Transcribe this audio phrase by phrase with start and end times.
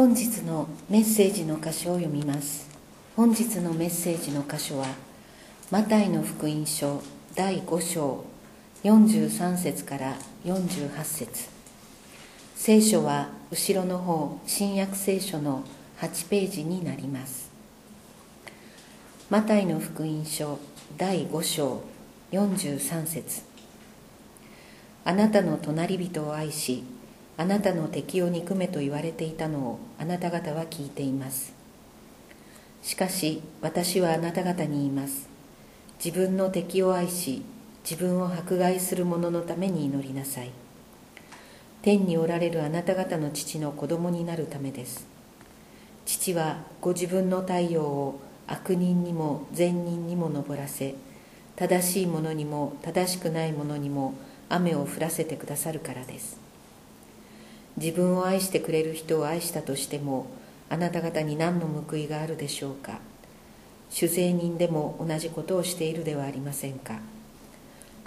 [0.00, 2.70] 本日のメッセージの箇所を読みます。
[3.16, 4.86] 本日のメッセージの箇所は
[5.70, 7.02] マタイの福音書
[7.34, 8.24] 第5章
[8.82, 10.16] 43節から
[10.46, 11.50] 48節。
[12.56, 15.64] 聖書は後ろの方新約聖書の
[16.00, 17.50] 8ページになります。
[19.28, 20.58] マタイの福音書
[20.96, 21.82] 第5章
[22.32, 23.42] 43節。
[25.04, 26.84] あなたの隣人を愛し
[27.40, 31.54] あなたの敵を憎めと言われていたのをあなた方は聞いています。
[32.82, 35.26] しかし私はあなた方に言います。
[36.04, 37.42] 自分の敵を愛し
[37.82, 40.50] 自分を迫害する者のために祈りなさい。
[41.80, 45.06] 天におられるあなた方の父の子供になるためです。
[46.04, 50.94] 父はご自分の太陽を悪人にも善人にも昇らせ
[51.56, 54.12] 正しい者にも正しくない者にも
[54.50, 56.49] 雨を降らせてくださるからです。
[57.76, 60.26] 自分を愛してくれる人を愛したとしても
[60.68, 63.00] あなた方に何の報いがあるでしょうか？
[63.90, 67.00] 酒税人でも同じことをしているではありませんか？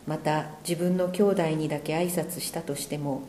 [0.08, 3.24] また自分の兄弟にだけ挨拶したとしても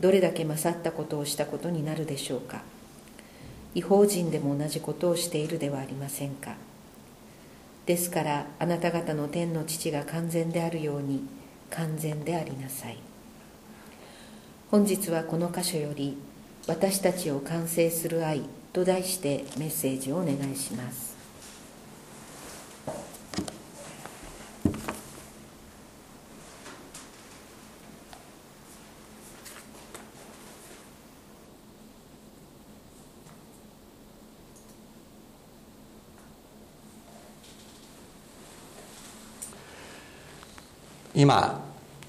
[0.00, 2.62] どれだけ勝ったことをしたことになるでしょうか？
[3.74, 6.56] 違法人でも同じことをしているではありませんか？
[7.86, 11.22] ですからあなた方の天の父が完全であるように
[11.70, 12.98] 完全でありなさい。
[14.70, 16.16] 本日はこの箇所より
[16.66, 21.14] 「私たちを完成する愛」と題してメッセージをお願いします。
[41.16, 41.62] 今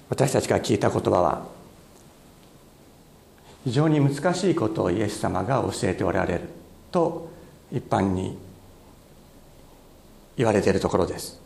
[0.10, 1.55] 私たちが聞いた言葉は
[3.66, 6.42] 非常に難しいことをイエス様が教えておられる
[6.92, 7.30] と
[7.72, 8.38] 一般に
[10.38, 11.42] 言われているところです。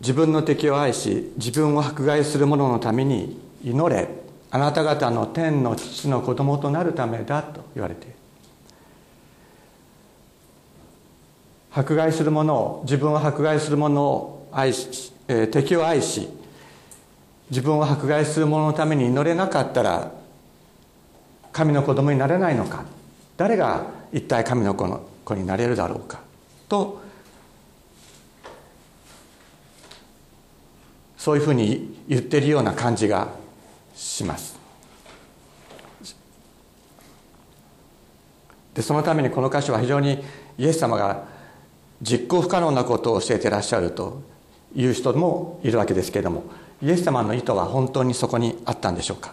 [0.00, 4.08] 自分の敵を愛し自分を迫害する者のために祈れ。
[4.50, 8.14] あなた方の天の父の子供となるためだと言われている。
[11.72, 16.28] 迫害する者を自分を迫害する者を愛し、え、敵を愛し
[17.54, 20.10] 自分を迫害する者のために祈れなかったら
[21.52, 22.84] 神の子供になれないのか。
[23.36, 26.18] 誰が一体神の子の子になれるだろうか。
[26.68, 27.00] と
[31.16, 33.28] そういうふうに言ってるような感じが
[33.94, 34.58] します。
[38.74, 40.24] でそのためにこの箇所は非常に
[40.58, 41.22] イエス様が
[42.02, 44.22] 実行不可能なことを教えてらっしゃると
[44.74, 46.42] いう人もいるわけですけれども
[46.84, 49.32] イエス様の意図は本当にそこにあったんでしょうか？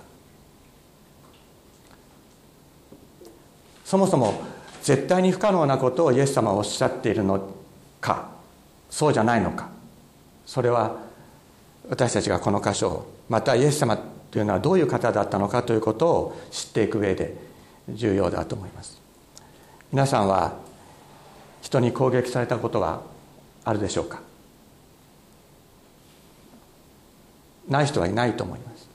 [3.84, 4.42] そもそも
[4.82, 7.50] 絶対に不可能なことをイエス様はおっしゃっているの
[8.00, 8.30] か？
[8.90, 9.68] そうじゃないのか？
[10.46, 10.96] それは
[11.90, 17.36] 私たちがこの箇所をまたイエス様というのはどういう方だったのかということを知っていく上で
[17.90, 18.98] 重要だと思います。
[19.92, 20.54] 皆さんは
[21.62, 23.02] 人に攻撃されたことは
[23.66, 24.22] あるでしょうか？
[27.68, 28.90] ない人はいないと思います。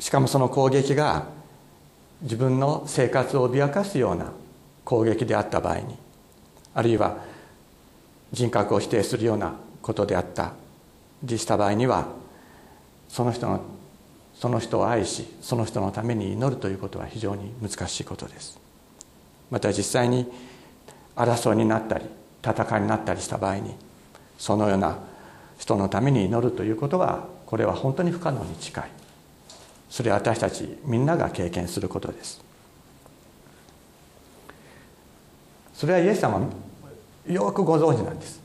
[0.00, 1.26] しかもその攻撃が
[2.22, 4.32] 自分の生活を脅かすような
[4.84, 5.96] 攻撃であった場合に
[6.74, 7.18] あるいは
[8.32, 10.52] 人格を否定するようなことであった
[11.22, 12.08] りした場合には
[13.08, 13.60] その人の
[14.34, 18.58] その人を愛しその人のために祈るということは非常に難しいことです。
[19.50, 20.30] また実際に
[21.14, 22.06] 争いになったり
[22.42, 23.74] 戦いになったりした場合に
[24.40, 24.96] そのような
[25.58, 28.90] 人のために祈るということはこれは本当に不可能に近い。
[29.90, 32.40] それは私たちみんなが経験することです。
[35.74, 36.40] それはイエス様
[37.28, 38.40] よくご存知なんです。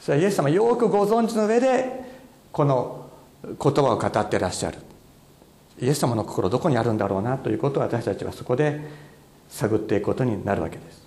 [0.00, 2.04] それはイエス様よくご存知の上で
[2.52, 3.10] この
[3.42, 4.78] 言葉を語ってらっしゃる。
[5.80, 8.80] イエス様の心どこにあるんだろうなということを私たちはそこで
[9.48, 11.05] 探っていくことになるわけです。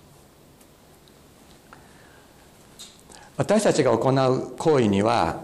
[3.40, 5.40] 私たちが行う行為には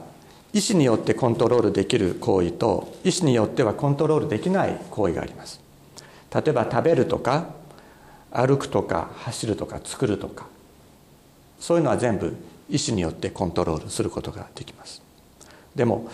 [0.53, 5.63] 意思によってコントロールできる行為と意思によってはコントロールできない行為があります。
[6.31, 7.55] 例えば食べるとか
[8.31, 10.47] 歩くとか走るとか作るとか
[11.59, 12.37] そういうのは全部
[12.69, 15.01] 意思によってコントロールすることができます。
[15.75, 16.11] でも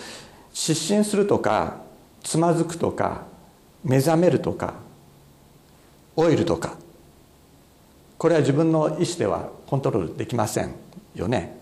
[0.52, 1.78] 失神するとか
[2.22, 3.24] つまずくとか
[3.82, 4.74] 目覚めるとか
[6.16, 6.76] 老いるとか
[8.18, 10.76] これは自分の意思ではコントロールできません
[11.16, 11.60] よね。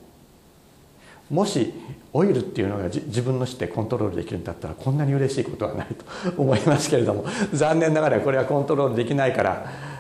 [1.31, 1.73] もし
[2.13, 7.25] オイルっていうのが自分のしてコントロールできるんだったらこんなに嬉しいことはないと思いますけれども
[7.55, 9.91] 残念ながらこれはコントロールできないから。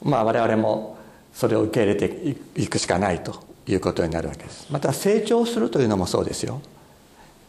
[0.00, 0.96] まあ我々も
[1.34, 4.68] それを受け入れていくしかないということになるわけです。
[4.70, 6.60] また成長するというのもそうですよ。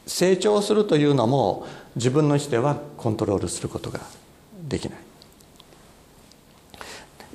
[0.08, 4.00] 成長するというのも自分の意思ではコントロールすることが
[4.68, 5.00] できない。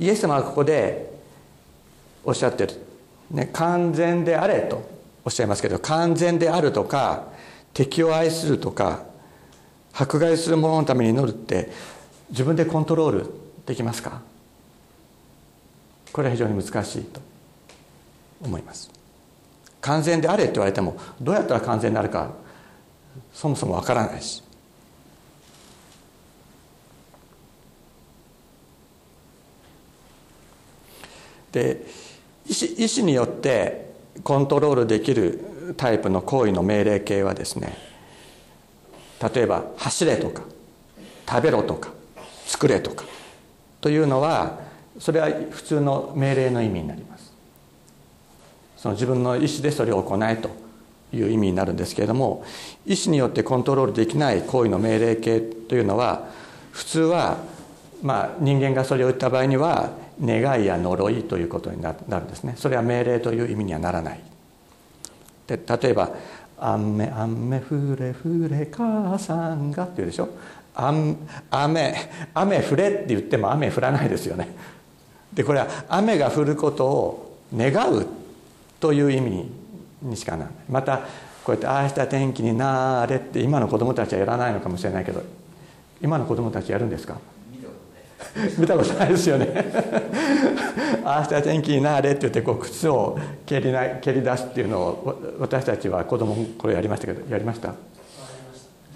[0.00, 1.13] イエス様はここで
[2.24, 2.74] おっしゃってる、
[3.30, 4.88] ね、完全であれと
[5.24, 7.28] おっしゃいますけど完全であるとか
[7.72, 9.04] 敵を愛するとか
[9.92, 11.70] 迫害する者のために祈るって
[12.30, 13.26] 自分でコントロール
[13.66, 14.22] できますか？
[16.12, 17.20] これは非常に難しいと
[18.42, 18.90] 思います。
[19.80, 22.32] 完全であれって言われてもどうやったら完全になるか
[23.32, 24.42] そもそもわからないし。
[31.52, 31.84] で
[32.46, 33.92] 意思意思によって
[34.22, 37.76] コントロールできるタイプの行為の命令形はですね
[39.34, 40.42] 例えば「走れ」とか
[41.28, 41.90] 「食べろ」とか
[42.46, 43.04] 「作れ」とか
[43.80, 44.58] というのは
[44.98, 47.32] それは普通の命令の意味になります。
[48.76, 50.50] その自分の意思でそれを行えと
[51.10, 52.44] いう意味になるんですけれども
[52.84, 56.28] 意思によってコントロールできない行為の命令形というのは
[56.70, 57.38] 普通は
[58.02, 62.54] まあ人間がそれを言った場合には願いや呪いということになるんですね。
[62.56, 64.20] それは命令という意味にはならない。
[65.46, 66.10] で例えば
[66.58, 70.28] 「雨雨降れ降れ母さんが」って言うでしょ？
[70.74, 71.16] 雨
[71.50, 74.48] 雨降れって言っても雨降らないですよね。
[75.32, 78.06] でこれは雨が降ることを願う
[78.80, 79.50] という意味
[80.02, 80.54] にしかならない。
[80.68, 80.98] また
[81.44, 85.22] こうやって「ああした天気になれ」って今の子供たちはやらないのかもしれないけど
[86.00, 87.18] 今の子供たちやるんですか？
[88.58, 89.48] 見たことないですよね。
[91.04, 97.74] ああした天気になれって言ってこう靴を蹴りな蹴り出すっていうのを私たちは子供これやりましたけどやりました？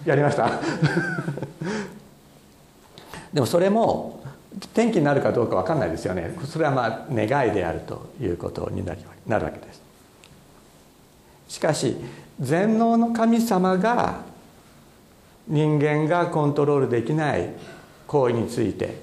[0.06, 0.50] やりました。
[3.32, 4.20] でもそれも
[4.72, 6.34] 天気になるかどうか分かんないですよね。
[6.46, 9.82] それはまあ願いであるということになるなるわけです。
[11.48, 11.96] しかし
[12.40, 14.20] 全能の神様が
[15.46, 17.50] 人間がコントロールできない
[18.06, 18.96] 行為について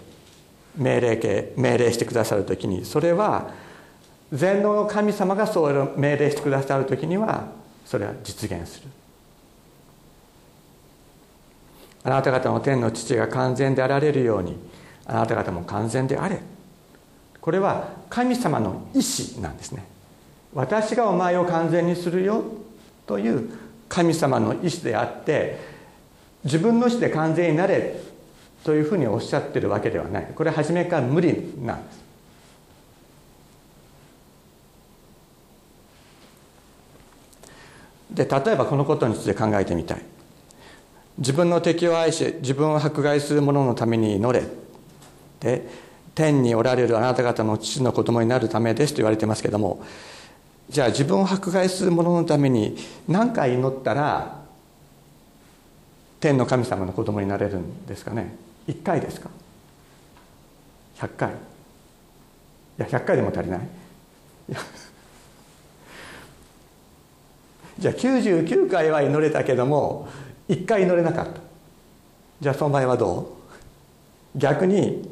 [0.78, 3.52] 命令形命令してくださる時にそれは
[4.32, 7.48] 全能の神様がそう命令してくださる時には
[7.86, 8.90] それは実現する。
[12.04, 14.58] あなた方の天の父が完全であられるように
[15.08, 16.40] あなた方も完全であれ。
[17.42, 19.86] これは神様の意志なんですね。
[20.54, 22.44] 私がお前を完全にするよ
[23.06, 23.50] という
[23.88, 25.60] 神様の意志であって
[26.44, 28.00] 自分の意志で完全になれ
[28.66, 30.32] というふうにおっしゃってるわけではない。
[30.36, 32.06] これ初めから無理なんです。
[38.12, 40.02] で例えばこのことについて考えてみたい。
[41.20, 44.46] 自分の敵を愛し自分を迫害する者のために祈れ
[45.40, 45.66] で
[46.16, 49.86] 天におられるあなた方の父の子供になるためですと言われてますけども
[50.70, 52.76] じゃあ自分を迫害する者のために
[53.08, 54.44] 何回祈ったら
[56.20, 58.45] 天の神様の子供になれるんですかね？
[58.68, 59.30] 1回ですか
[60.98, 61.30] ？100回。
[61.32, 61.34] い
[62.78, 63.62] や100回でも足りない。
[67.78, 70.08] じゃあ99回は祈れたけども
[70.48, 71.42] 1回祈れなかった。
[72.42, 73.38] じゃあその場合はど
[74.36, 74.38] う？
[74.40, 75.10] 逆に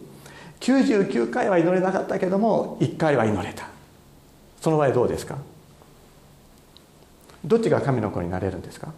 [0.60, 3.68] 99回は祈れなかったけども1回は祈れた。
[4.62, 5.38] その場合どうですか？
[7.44, 8.94] どっちが神の子になれるんですか？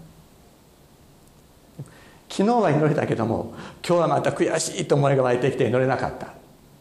[2.29, 3.53] 昨日は祈れたけども
[3.87, 6.33] 今日はまた悔しいと思いが湧いてきて祈れなかった。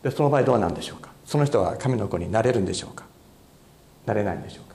[0.03, 1.11] でその場合どうなんでしょうか？
[1.25, 3.05] その人は神の子になれるんでしょうか？
[4.07, 4.75] なれないんでしょうか、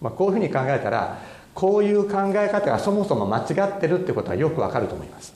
[0.00, 1.18] まあ、こういうふうに考えたら
[1.54, 3.42] こういう考え方がそもそも間違
[3.76, 5.34] ってるってことはよくわかると思います。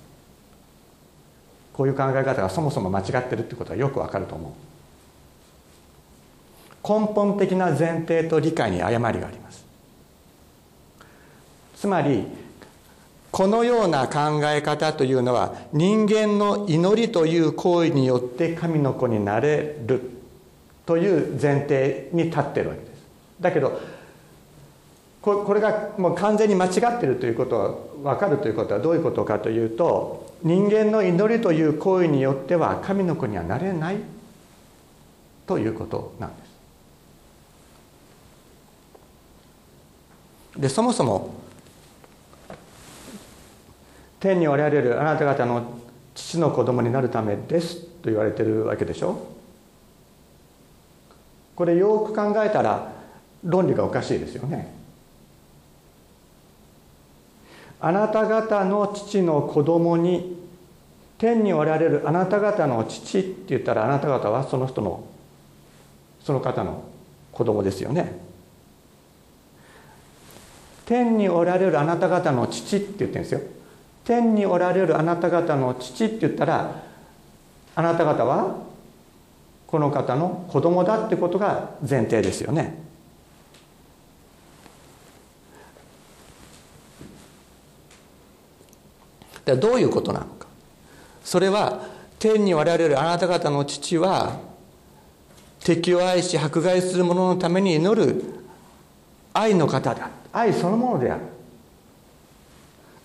[1.73, 4.53] こういう考え方がそもそも間違ってるってことはよくわかると思う。
[6.83, 9.65] 根本的な前提と理解に誤りがあります。
[11.77, 12.27] つまり
[13.31, 20.11] このような考え方というのは人間の祈りという行為によって神の子になれる
[20.85, 22.91] という前提に立ってるわけです。
[23.41, 23.81] だけど
[25.23, 27.57] これがもう完全に間違ってるということ
[28.03, 33.99] は分かるということはどういうことかというと人間の祈りという行為によっては神の子にはなれない
[35.47, 36.51] ということなんです。
[40.61, 41.35] でそもそも
[44.21, 45.81] 天におられるあなた方の
[46.15, 49.27] 父の子供になるためですと言われてるわけでしょ。
[51.57, 52.93] これよく考えたら
[53.45, 54.73] 論理がおかしいですよね。
[57.81, 60.39] あなた方の父の子供に
[61.17, 65.05] 天におられるあなた方の父って言ったらあなた方はその人の
[66.23, 66.85] その方の
[67.33, 68.19] 子供ですよね。
[70.85, 73.41] 天におられるあなた方の父って言ってるんですよ。
[74.11, 76.83] 天におられるあなた方の父って言ったら
[77.77, 78.57] あなた方は
[79.69, 82.75] この方の子供だってことが前提ですよね。
[89.45, 90.49] でどういうことなのか。
[91.23, 91.87] それは
[92.19, 94.41] 天におられるあなた方の父は
[95.61, 98.25] 敵を愛し迫害する者のために祈る
[99.33, 100.11] 愛の方だ。
[100.33, 101.23] 愛そのものである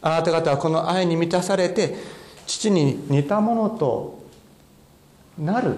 [0.01, 1.95] あなた方はこの愛に満たされて
[2.45, 4.23] 父に似たものと
[5.39, 5.75] なる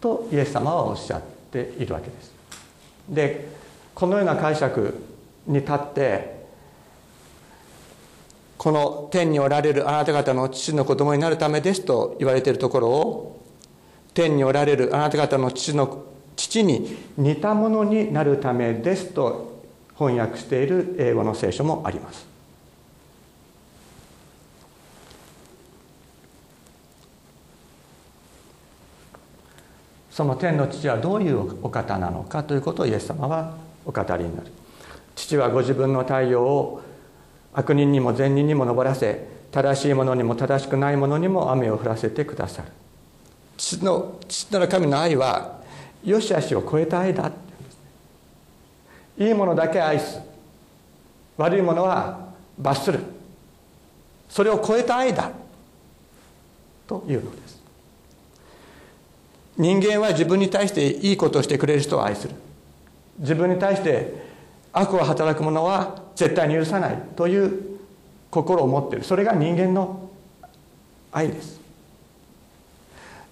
[0.00, 2.32] とイエス様はおっしゃっているわけです。
[3.08, 3.48] で
[3.94, 4.94] このような解釈
[5.46, 6.38] に立って
[8.58, 13.44] この天におられるあなた方の父の子供になるためですと言われているところを
[14.14, 16.04] 天におられるあなた方の父の
[16.36, 19.62] 父に似たものになるためですと
[19.96, 22.26] 翻訳している英語の聖書もあります。
[30.18, 33.54] その天の父はどういうお方なのかということをイエス様は
[33.86, 34.50] お語りになる。
[35.14, 36.82] 父はご自分の太陽を
[37.52, 42.68] 悪人にも善人にも昇らせ正しいものにも正しくないものにも雨を降らせてくださる。
[43.56, 45.60] 父の父なる神の愛は
[46.04, 47.30] 良し悪しを超えた愛だ。
[49.18, 50.18] いいものだけ愛す。
[51.36, 52.98] 悪いものは罰する。
[54.28, 55.30] それを超えた愛だ。
[56.88, 57.57] というのです。
[59.58, 62.34] 人間は自分に対していいことをしてくれる人を愛する。
[63.18, 64.14] 自分に対して
[64.72, 67.78] 悪を働く者は絶対に許さないという
[68.30, 69.04] 心を持っている。
[69.04, 70.08] それが人間の
[71.10, 71.60] 愛です。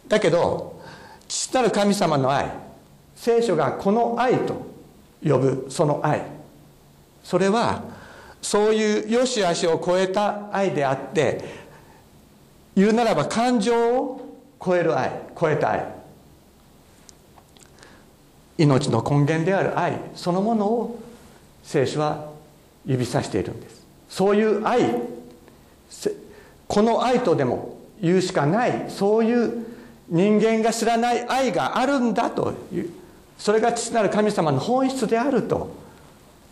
[0.09, 0.81] だけど
[1.29, 2.51] 父なる神様の愛
[3.15, 4.67] 聖書がこの愛と
[5.23, 6.23] 呼ぶその愛
[7.25, 7.83] それは
[8.43, 11.45] そういう良し悪しを超えた愛であって
[12.77, 14.21] 言うならば感情を
[14.65, 15.97] 超える愛超えた愛。
[18.59, 21.03] 命の根源である愛そのものを
[21.63, 22.31] 聖書は
[22.87, 23.87] 指さしているんです。
[24.09, 25.03] そういう愛
[26.69, 29.67] この愛とでも言うしかないそういう
[30.09, 32.91] 人間が知らない愛があるんだという
[33.39, 35.71] それが父なる神様の本質であると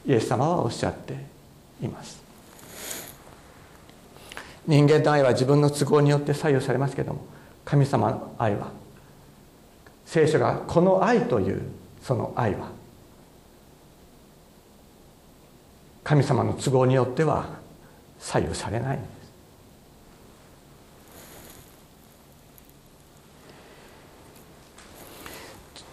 [0.07, 1.15] イエス様はおっしゃって
[1.83, 2.23] います。
[4.67, 7.27] 人間の愛は自分の都合によって左右されますけども
[7.65, 8.71] 神様の愛は
[10.07, 11.63] 聖書がこの愛という
[12.05, 12.69] その愛は。
[16.05, 17.47] 神様の都合によっては
[18.19, 18.99] 左右されない。
[18.99, 19.11] んです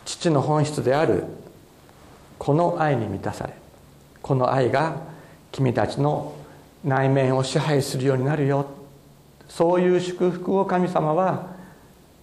[0.05, 1.23] 父の本質である
[2.37, 3.53] この愛に満たされ
[4.21, 4.97] この愛が
[5.53, 6.35] 君たちの
[6.83, 8.65] 内面を支配するようになるよ。
[9.47, 11.55] そういう祝福を神様は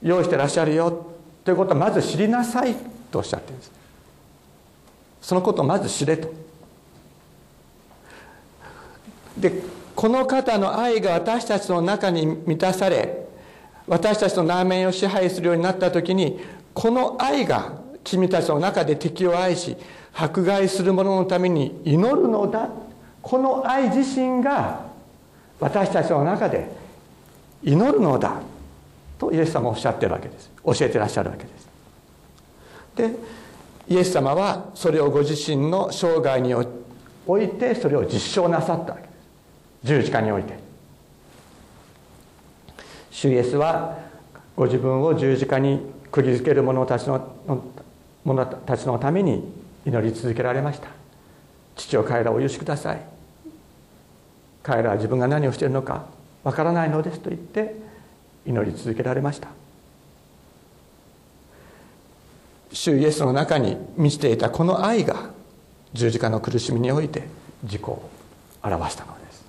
[0.02, 1.06] 用意してらっしゃるよ。
[1.44, 2.74] ということをまず知りなさい
[3.10, 3.77] とおっしゃってるんです。
[5.20, 6.32] そのことをまず知れと。
[9.36, 9.52] で
[9.94, 13.26] この方の愛が私たちの中に満たされ
[13.86, 16.40] 私たちの内面を支配するようになった時に
[16.74, 17.72] この愛が
[18.04, 19.76] 君たちの中で敵を愛し
[20.14, 22.68] 迫害する者のために祈るのだ。
[23.22, 24.86] この愛自身が
[25.60, 26.70] 私たちの中で
[27.62, 28.40] 祈るのだ。
[29.18, 30.50] とイエス様はおっしゃってるわけです。
[30.64, 31.68] 教えてらっしゃるわけです。
[32.96, 33.16] で
[33.88, 39.12] イエス様はそれをご自身の生涯においてそれを実証なさったわけです。
[39.84, 40.58] 十字架において。
[43.10, 43.98] 主イエスは
[44.54, 45.80] ご自分を十字架に
[46.10, 47.34] 釘付ける者たちの
[48.24, 49.42] 者たちのために
[49.86, 50.88] 祈り続けられました。
[51.76, 53.00] 父を彼らをお許しください。
[54.62, 56.04] 彼らは自分が何をしているのか
[56.44, 57.74] わからないのですと言って
[58.44, 59.48] 祈り続けられました。
[62.72, 65.30] 主イエスの中に満ちていたこの愛が
[65.92, 67.24] 十字架の苦しみにおいて
[67.62, 68.02] 自己を
[68.62, 69.44] 表したのです。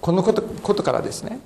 [0.00, 1.38] このことことからですね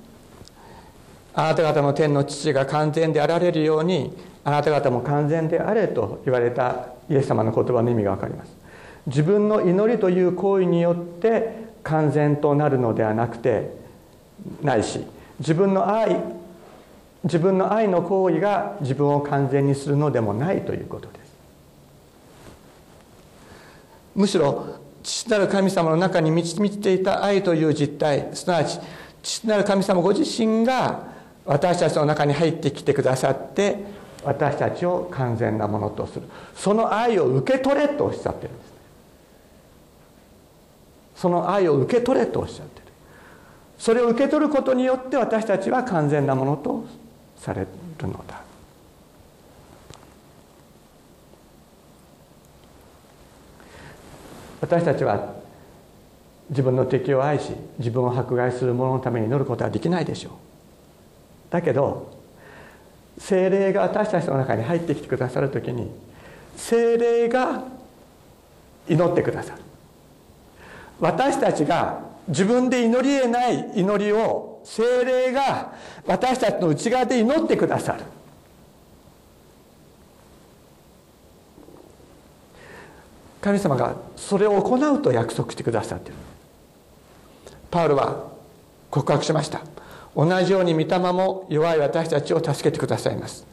[1.33, 8.55] あなた方の天の父が完全であられるようにあなた方も完全であれと言われたイエス様の言葉の意味が分かります。
[9.07, 13.82] 自分の祈りという行為によって完全となるのではなくて
[14.61, 14.99] ないし
[15.39, 16.21] 自分の愛
[17.23, 21.33] 自分の愛の行為が自分を完全にするのでもないということです。
[24.15, 28.79] むしろ父なる神様の中に満ち満ちていた愛という実態すなわち
[29.21, 31.07] 父なる神様ご自身が
[31.45, 33.77] 私たちの中に入ってきてくださって
[34.23, 36.23] 私たちを完全なものとする。
[36.55, 38.73] その愛を受け取れとおっしゃってるんです
[41.15, 42.82] その愛を受け取れとおっしゃってる。
[43.77, 46.85] それを受け取ることによって私たちは完全なものと
[47.37, 47.67] される
[48.07, 48.41] のだ。
[54.61, 55.33] 私たちは
[56.49, 60.33] 自分の敵を愛し自分を迫害する者のために祈ることはできないでしょう。
[61.49, 62.13] だけど
[63.17, 65.91] 精霊が私たちの中に入ってきてくださる時に
[66.55, 67.63] 精霊が
[68.87, 69.61] 祈ってくださる。
[70.99, 75.73] 私たちが自分で祈り得ない祈りを精霊が
[76.07, 78.03] 私たちの内側で祈ってくださる。
[83.41, 86.17] 神様がそれを行うと約束してくださっている。
[87.69, 88.31] パウルは
[88.89, 89.61] 告白しました。
[90.15, 93.45] 同じように御霊も弱い私たちを助けてくださいます。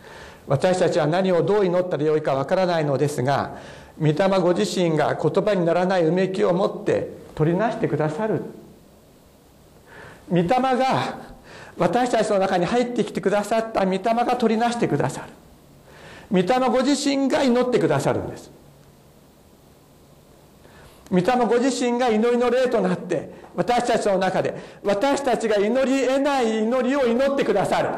[0.47, 3.57] 私たちは何をどう祈ったらよいかわからないのですが
[4.01, 8.43] 御霊ご自身が言葉にならないうめきを持って取りなしてくださる。
[10.31, 11.19] 御霊が
[11.77, 15.27] 私たちの中に入ってきてくださった御霊が取りなしてくださる。
[16.31, 18.51] 御霊ご自身が祈ってくださるんです。
[21.11, 27.89] 御霊ご自身が祈りの霊となって私たちの中で私たちが祈り得ない祈りを祈ってくださる。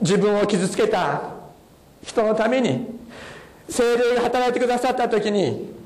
[0.00, 1.22] 自分を傷つけた
[2.04, 2.86] 人のために
[3.68, 5.77] 精霊が働いてくださった時に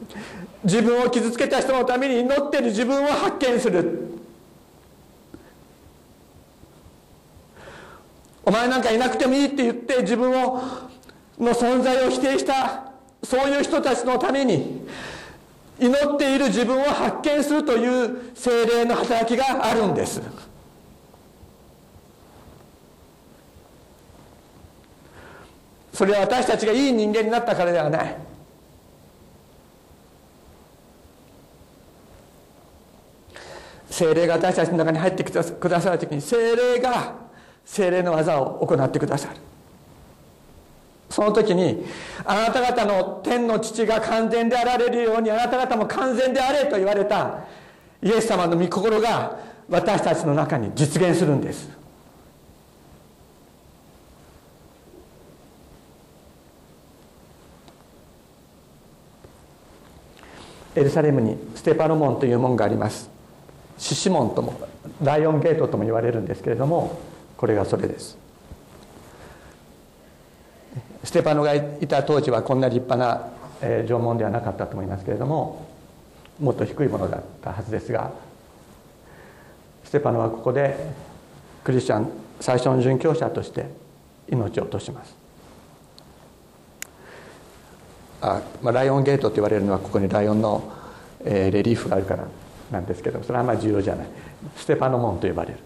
[0.65, 4.09] 自分を傷つけた人のために祈っている自分を発見する。
[8.45, 10.63] お前なんかいなくてもいいって言って自分を
[11.39, 14.87] の存在を否定したそういう人たちのために
[15.79, 20.21] 祈っている自分を発見するという精霊の働きがあるんです。
[25.93, 28.32] それは私たちがいい人間になったからではない。
[33.93, 35.31] 精霊が私たちの中に入ってく
[35.69, 37.15] ださる時に精霊が
[37.65, 39.37] 精霊の技を行ってくださる。
[41.11, 41.85] その時に
[42.25, 47.45] あなた方の天の父が完全であられるようにあなた方も完全であれと言われた
[48.03, 51.69] イエス様の御心が私たちの中に実現するんです。
[60.75, 63.12] エルサレムにステパノ門という門があります。
[63.79, 64.61] 獅子門とも
[65.03, 67.01] ライオンゲートとも言われるんですけれども
[67.37, 68.19] これがそれです。
[71.05, 73.29] ステパノがいた当時はこんな立派な、
[73.61, 75.67] えー、縄文ではなかったと思いますけれども
[76.39, 78.13] もっと低いものだったはずですが
[79.85, 80.77] ステパノはここで
[81.65, 82.09] クリスチャン
[82.41, 83.67] 最初の殉教者として
[84.31, 85.15] 命を落とします。
[88.21, 90.73] あ、まあ、ライオンゲートと言われるのはここにライオンの、
[91.25, 92.25] えー、レリーフがあるから
[92.73, 94.07] なんですけどそれはあんまり重要じゃない。
[94.57, 95.59] ステパノ門と呼ばれる。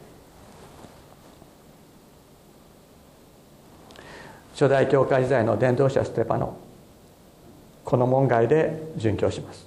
[4.53, 6.57] 初代教会時代の伝道者ステパノ。
[7.85, 9.67] この門外で殉教します。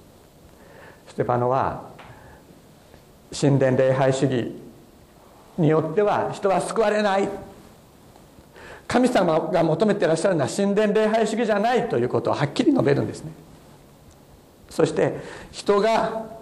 [1.08, 1.88] ステパノは
[3.38, 4.54] 神殿礼拝主義
[5.56, 7.28] によっては人は救われない。
[8.86, 13.32] 神様が求めてらっしゃるのは神殿礼拝主義じゃないということをはっきり述べるんですね。
[14.68, 15.20] そして
[15.52, 16.39] 人が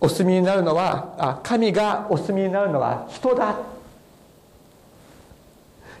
[0.00, 3.56] お住みになるのはあ神がお住みになるのは人だ。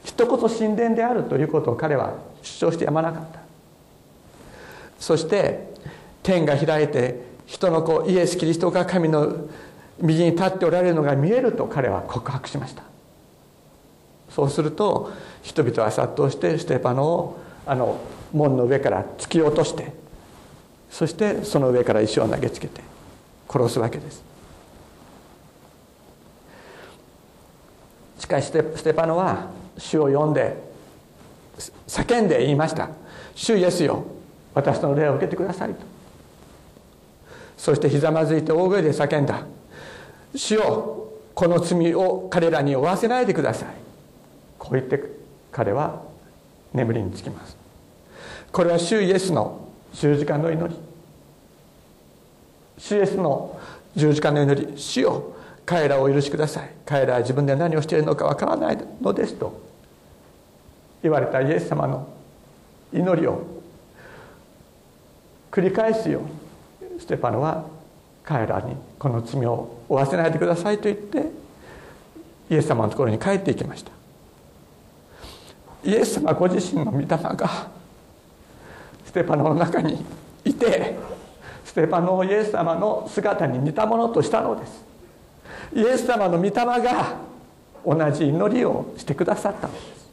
[0.04, 3.40] 人こそ神殿であるということを彼は主張してやまなかった。
[5.00, 5.74] そして
[6.22, 9.48] 天が開いて人の子イエス・キリストが神の
[10.00, 12.82] 右に立っておられるのが見えると彼は告白しました。
[14.30, 17.98] そうすると人々は殺到してステパノをあの
[18.32, 19.92] 門の上から突き落として
[20.90, 22.80] そしてその上から石を投げつけて
[23.48, 24.22] 殺すわけです。
[28.18, 30.56] しかしステパノは主を呼んで
[31.86, 32.88] 叫んで言いました
[33.34, 34.04] 「主イエスよ
[34.54, 35.76] 私の霊を受けてください」と。
[37.56, 39.42] そしてひざまずいて大声で叫んだ
[40.34, 43.68] 「主よこの罪を彼らに負わせないでください」
[44.58, 45.02] こう言って
[45.52, 46.02] 彼は
[46.74, 47.56] 眠りにつきます。
[48.52, 49.60] これは主イエスの
[49.92, 50.95] 十字架の祈り。
[52.78, 53.58] 主イエスの
[53.94, 55.32] 十字架の祈り主よ
[55.64, 56.70] 彼らを許しください。
[56.84, 59.60] 彼らは自分で何をしているのかわからないのですと。
[61.02, 62.08] 言われたイエス様の
[62.92, 63.44] 祈りを
[65.50, 66.20] 繰り返すよ。
[66.20, 67.66] うにステパノは
[68.22, 71.30] 彼らにこの罪を負わせないでくださいと言って
[72.50, 73.90] イエス様のところに帰っていきました。
[75.84, 77.70] イエス様ご自身の御霊が
[79.04, 80.04] ステパノの中に
[80.44, 80.94] いて
[81.66, 84.84] ステパノをイエス様の姿に似たものとしたのです。
[85.74, 87.16] イエス様の御霊が
[87.84, 90.06] 同じ祈りをしてくださったのです。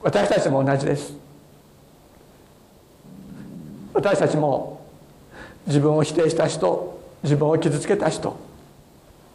[0.00, 1.12] 私たちも同じです。
[3.92, 4.80] 私たちも
[5.66, 8.36] 自分を否定した人自分を傷つけた人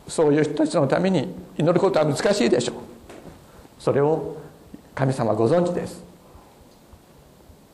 [0.07, 2.75] そういう人たちのために祈ることは難しいでしょう。
[3.77, 4.37] それを
[4.95, 6.10] 神様ご存知です。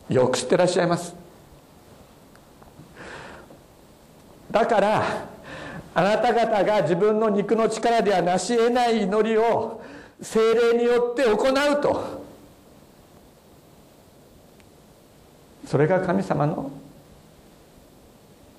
[0.10, 1.14] よく知ってらっしゃいます。
[4.50, 5.04] だから
[5.94, 9.82] あなた方が自分の肉の力ではなし得ない祈りを
[10.22, 12.26] 精霊によって行うと。
[15.66, 16.72] それが神様の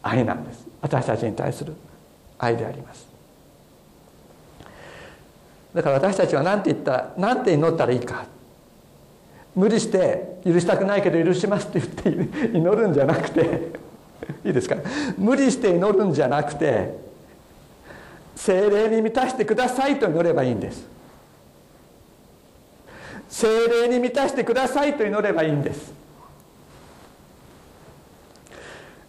[0.02, 0.66] 愛なんです。
[0.82, 1.74] 私たちに対する
[2.38, 3.06] 愛であります。
[5.74, 8.26] だから私たちは何て言ったら何て祈ったらいいか。
[9.58, 11.88] 無理して許したくないけど許しますって言
[12.24, 13.72] って祈るんじゃなくて
[14.46, 14.76] いいですか？
[15.16, 16.94] 無理して祈るんじゃなくて
[18.36, 20.86] 精霊に満たしてくださいと祈ればいいんです。
[23.28, 25.92] 精霊に満たしてくださいと祈ればいいんです。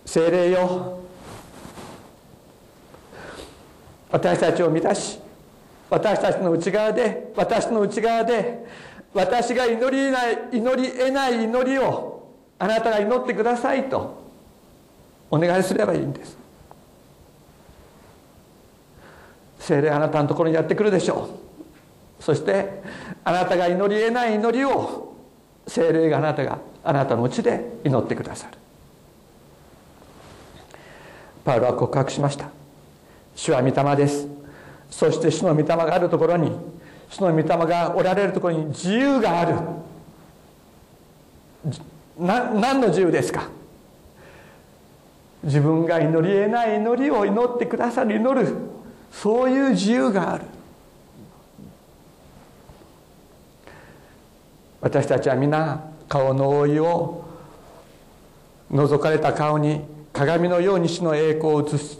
[0.07, 0.99] 精霊よ
[4.11, 5.19] 私たちを満たし
[5.91, 8.65] 私たちの内側で私の内側で
[9.13, 12.27] 私が祈りない祈り得ない祈りを
[12.59, 14.21] あなたが祈ってくださいと
[15.31, 16.37] お願いすればいいんです。
[19.59, 21.29] 精霊あなたのところにやってくるでしょ
[22.19, 22.23] う。
[22.23, 22.81] そして
[23.23, 25.15] あなたが祈り得ない祈りを
[25.67, 28.57] 精霊があなたがあなたのうちで祈ってくださる。
[31.45, 32.49] パウロは告白しました。
[33.35, 34.27] 主は御霊です。
[34.89, 36.51] そして主の御霊があるところに
[37.09, 39.55] 主の御霊がおられるところに自由がある。
[42.17, 43.49] な何の自由ですか？
[45.43, 48.55] 自分が祈り得ない祈りを祈ってくださる祈る。
[49.11, 50.43] そういう自由がある。
[54.81, 57.25] 私たちは皆顔の覆いを
[58.71, 59.81] 覗かれた顔に
[60.13, 61.97] 鏡のように主の栄光を映し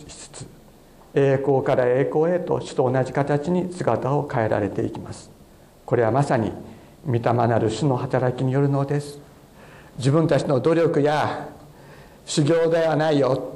[1.13, 5.31] 栄光から栄光へと主と同じ形に姿を変えられていきます。
[5.85, 6.51] これはまさに
[7.05, 9.19] 御霊なる主の働きによるのです。
[9.97, 11.49] 自分たちの努力や
[12.25, 13.55] 修行ではないよ。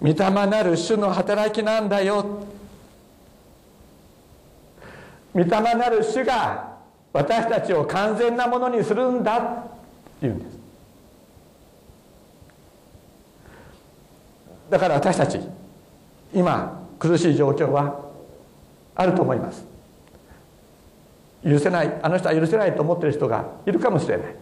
[0.00, 2.44] 御霊なる主の働きなんだよ。
[5.34, 6.78] 御霊なる主が
[7.12, 9.36] 私たちを完全なものにするんだ。
[9.36, 9.68] って
[10.22, 10.58] 言うんです。
[14.70, 15.40] だから私たち
[16.32, 18.00] 今苦しい状況は
[18.94, 19.64] あると思います。
[21.44, 24.34] 許せないあの人は許せないと思ってる人がいるかもしれない。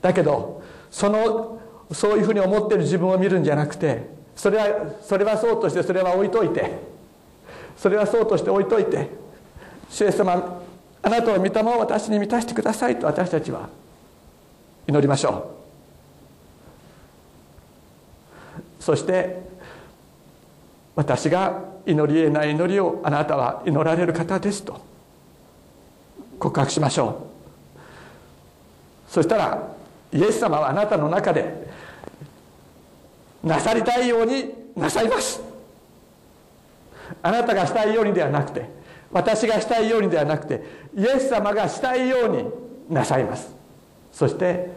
[0.00, 1.60] だけどその
[1.92, 6.78] そういうふうに思ってる自分を見るんじゃなくてそれはそれはそうとしてそれは置いといて
[7.76, 9.10] それはそうとして置いといて
[9.90, 10.62] 主イエス様
[11.02, 13.68] あなたの御霊を私に満たしてくださいと私たちは
[14.86, 15.54] 祈りましょ
[18.80, 18.82] う。
[18.82, 19.51] そして
[20.94, 24.80] 私が祈り得ない祈りをあなたは祈られる方ですと
[26.38, 27.28] 告白しましょ
[29.08, 29.10] う。
[29.10, 29.68] そしたら
[30.12, 31.70] イエス様はあなたの中で
[33.42, 35.42] なさりたいようになさいます。
[37.22, 38.68] あなたがしたいようにではなくて
[39.10, 40.64] 私がしたいようにではなくて
[40.96, 42.44] イエス様がしたいように
[42.88, 43.54] なさいます。
[44.12, 44.70] そして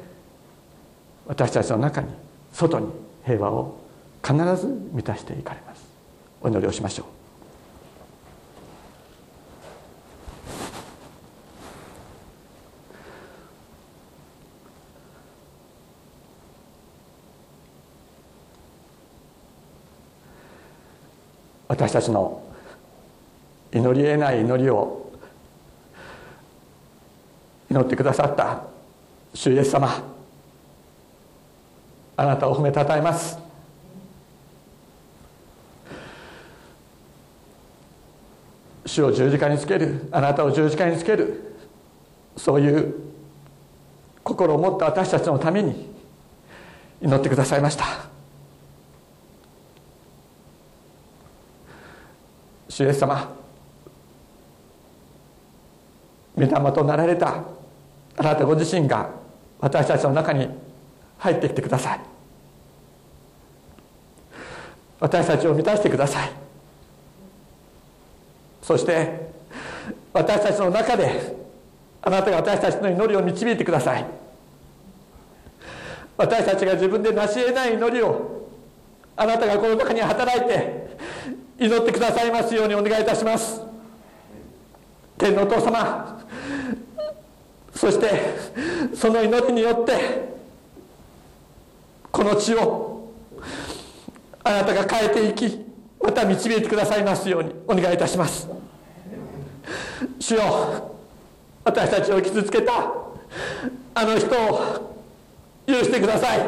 [1.27, 2.07] 私たちの中に
[2.53, 2.87] 外に
[3.25, 3.77] 平和を
[4.23, 5.74] 必ず満たしていかれます。
[6.45, 7.05] お祈りをしましょう。
[21.67, 22.43] 私たちの
[23.73, 25.11] 祈り得ない祈りを
[27.71, 28.61] 祈ってくださった
[29.33, 29.89] 主イエス様
[32.15, 33.44] あなたを褒めたたえます。
[38.85, 40.07] 主を十字架につける。
[40.11, 41.55] あなたを十字架につける。
[42.37, 42.93] そういう
[44.23, 45.89] 心を持った私たちのために
[47.01, 47.85] 祈ってくださいました。
[52.67, 53.33] 主イエス様
[56.35, 57.43] 源となられた
[58.17, 59.09] あなたご自身が
[59.59, 60.49] 私たちの中に
[61.17, 61.99] 入ってきてください。
[64.99, 66.44] 私たちを満たしてください。
[68.65, 69.29] そして
[70.11, 71.35] 私たちの中で
[72.01, 74.05] あなたが私たちの祈りを導いてください。
[76.17, 78.49] 私たちが自分で成し得ない祈りを
[79.15, 80.97] あなたがこの中に働いて
[81.59, 83.61] 祈ってくださいますようにお願いいたします。
[85.19, 86.25] 天のお父様
[87.75, 88.09] そして
[88.95, 90.27] その祈りによって
[92.11, 93.11] この地を
[94.43, 95.65] あなたが変えていき
[96.01, 98.54] また導いてくださいますようにお願いいたします。
[100.19, 100.91] 主よ
[101.63, 102.93] 私たちを傷つけた
[103.95, 104.95] あの人を
[105.65, 106.39] 許してください。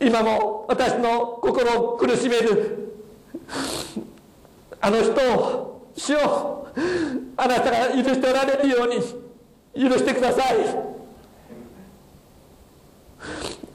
[0.00, 2.92] 今も私の心を苦しめる
[4.80, 6.68] あの人を主を
[7.36, 10.56] あなたが許しておられるように許してください。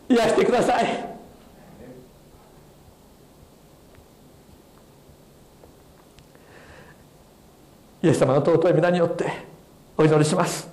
[0.10, 1.19] 癒してください。
[8.02, 9.26] イエス様の尊い皆によって
[9.98, 10.70] お祈りします。